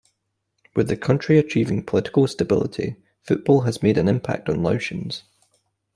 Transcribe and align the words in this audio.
With 0.75 0.87
the 0.87 0.97
country 0.97 1.37
achieving 1.37 1.83
political 1.83 2.25
stability, 2.25 2.95
football 3.21 3.61
has 3.65 3.83
made 3.83 3.99
an 3.99 4.07
impact 4.07 4.49
on 4.49 4.55
Laotians. 4.55 5.21